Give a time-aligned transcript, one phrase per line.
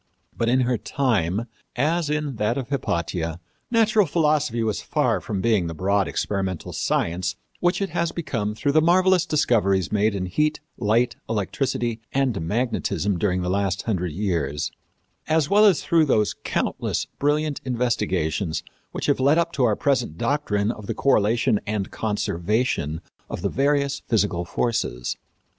[0.35, 1.45] But in her time,
[1.75, 7.35] as in that of Hypatia, natural philosophy was far from being the broad experimental science
[7.59, 13.19] which it has become through the marvelous discoveries made in heat, light, electricity and magnetism
[13.19, 14.71] during the last hundred years,
[15.27, 18.63] as well as through those countless brilliant investigations
[18.93, 23.49] which have led up to our present doctrine of the correlation and conservation of the
[23.49, 25.15] various physical forces.